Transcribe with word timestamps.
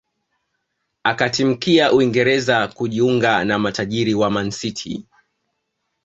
Akatimkia 1.03 1.91
Uingereza 1.93 2.67
kujiunga 2.67 3.45
na 3.45 3.59
matajiri 3.59 4.13
wa 4.13 4.29
Man 4.29 4.51
City 4.51 5.05